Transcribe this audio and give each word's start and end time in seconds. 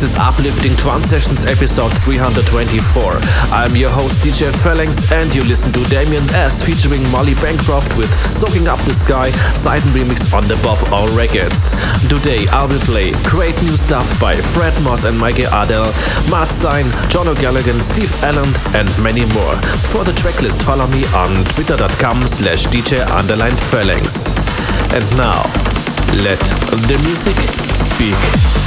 This 0.00 0.12
is 0.12 0.18
Uplifting 0.18 0.74
Trance 0.78 1.10
Sessions 1.10 1.44
episode 1.44 1.92
324. 2.08 3.20
I'm 3.52 3.76
your 3.76 3.90
host 3.90 4.22
DJ 4.22 4.48
Phalanx, 4.48 5.12
and 5.12 5.28
you 5.34 5.44
listen 5.44 5.74
to 5.74 5.84
Damien 5.90 6.24
S 6.30 6.64
featuring 6.64 7.06
Molly 7.10 7.34
Bancroft 7.34 7.98
with 7.98 8.08
Soaking 8.32 8.66
Up 8.66 8.78
the 8.88 8.94
Sky, 8.94 9.28
SIDEN 9.52 9.92
remix 9.92 10.32
on 10.32 10.48
the 10.48 10.54
Above 10.54 10.90
All 10.90 11.06
Records. 11.08 11.76
Today 12.08 12.46
I 12.48 12.64
will 12.64 12.80
play 12.88 13.12
great 13.28 13.60
new 13.60 13.76
stuff 13.76 14.08
by 14.18 14.36
Fredd 14.36 14.72
Moz 14.80 15.04
and 15.04 15.18
Mikey 15.18 15.44
Adel, 15.44 15.92
Mart 16.30 16.48
Sine, 16.48 16.88
John 17.10 17.28
O'Callaghan, 17.28 17.82
Steve 17.82 18.10
Allen, 18.24 18.48
and 18.72 18.88
many 19.04 19.28
more. 19.36 19.56
For 19.92 20.02
the 20.02 20.16
tracklist, 20.16 20.64
follow 20.64 20.86
me 20.86 21.04
on 21.12 21.44
twitter.com 21.52 22.26
slash 22.26 22.64
DJ 22.68 23.04
underline 23.10 23.56
Phalanx. 23.68 24.32
And 24.96 25.04
now, 25.20 25.44
let 26.24 26.40
the 26.88 26.96
music 27.04 27.36
speak. 27.76 28.59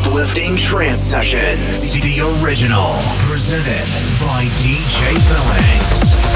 Uplifting 0.00 0.56
Trance 0.56 0.98
Sessions. 0.98 1.92
The 1.92 2.20
original. 2.42 2.94
Presented 3.18 3.86
by 4.18 4.44
DJ 4.62 5.14
Phalanx. 5.28 6.29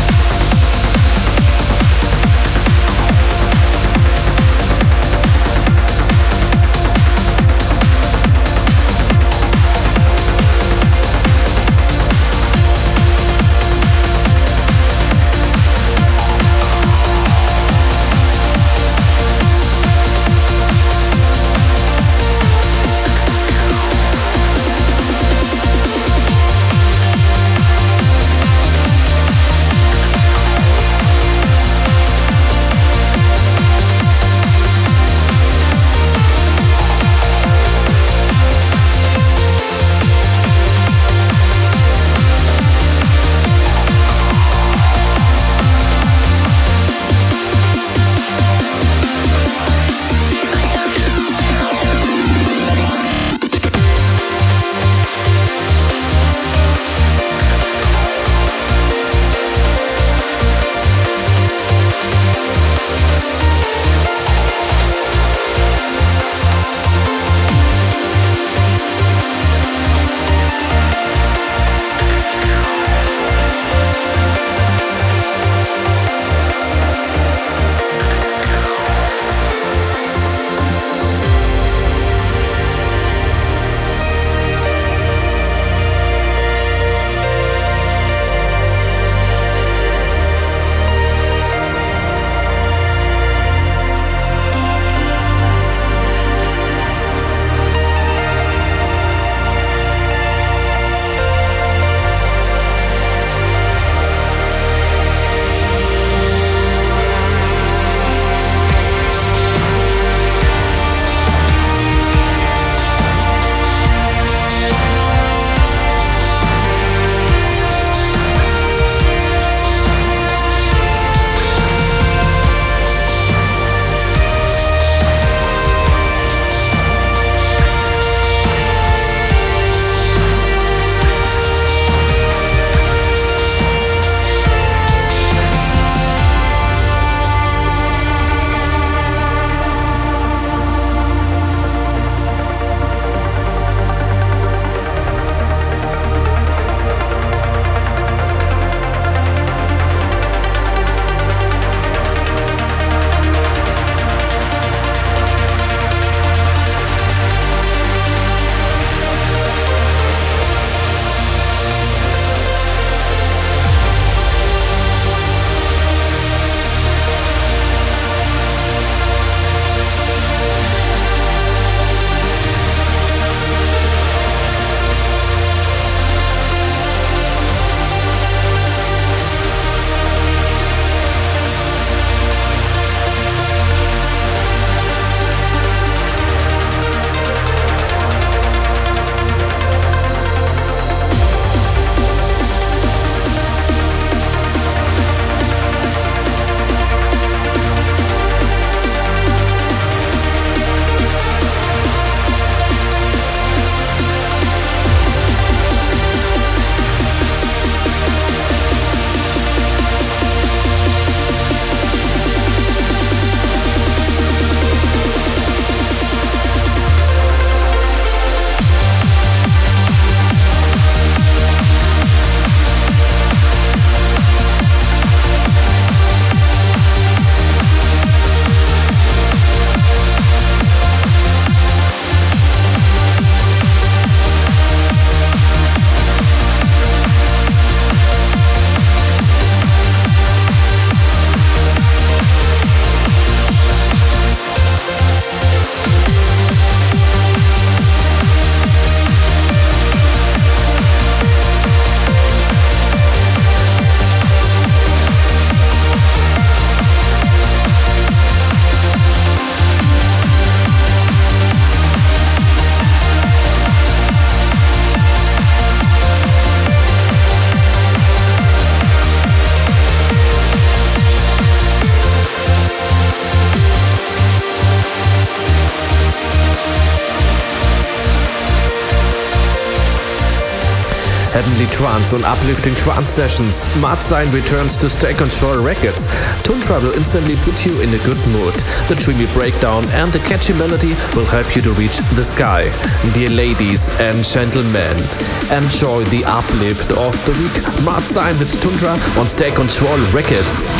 Trance 282.05 282.25
on 282.25 282.31
uplifting 282.31 282.75
trance 282.75 283.09
sessions, 283.09 283.75
Mart 283.81 284.03
Sine 284.03 284.31
returns 284.31 284.77
to 284.77 284.91
State 284.91 285.17
Control 285.17 285.57
Records. 285.57 286.07
Tundra 286.43 286.79
will 286.79 286.93
instantly 286.93 287.35
put 287.37 287.65
you 287.65 287.81
in 287.81 287.89
a 287.95 288.05
good 288.05 288.21
mood. 288.29 288.53
The 288.93 288.97
dreamy 289.01 289.25
breakdown 289.33 289.85
and 289.97 290.13
the 290.13 290.19
catchy 290.19 290.53
melody 290.53 290.93
will 291.17 291.25
help 291.25 291.57
you 291.57 291.63
to 291.63 291.73
reach 291.73 291.97
the 292.13 292.25
sky. 292.25 292.69
Dear 293.15 293.31
ladies 293.31 293.89
and 294.01 294.19
gentlemen, 294.19 295.01
enjoy 295.49 296.05
the 296.13 296.25
uplift 296.29 296.93
of 296.93 297.17
the 297.25 297.33
week. 297.41 297.57
Mart 297.87 298.05
Sine 298.05 298.37
with 298.37 298.53
Tundra 298.61 298.93
on 299.19 299.25
State 299.25 299.55
Control 299.55 299.97
Records. 300.13 300.77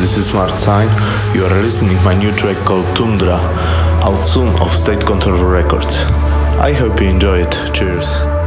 This 0.00 0.16
is 0.16 0.32
Mart 0.32 0.58
Sine. 0.58 0.88
You 1.36 1.44
are 1.44 1.62
listening 1.62 1.94
to 1.94 2.02
my 2.02 2.14
new 2.14 2.32
track 2.34 2.56
called 2.64 2.86
Tundra, 2.96 3.36
out 4.02 4.22
soon 4.22 4.58
of 4.58 4.74
State 4.74 5.04
Control 5.04 5.44
Records. 5.44 6.04
I 6.58 6.72
hope 6.72 7.02
you 7.02 7.08
enjoy 7.08 7.42
it. 7.42 7.74
Cheers. 7.74 8.39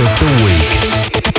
of 0.00 0.18
the 0.18 0.44
week. 0.44 1.29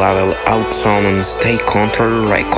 Michael 0.00 0.30
Adel 0.30 0.48
out 0.48 0.86
on 0.86 1.22
State 1.22 1.60
Control 1.66 2.26
Records. 2.26 2.49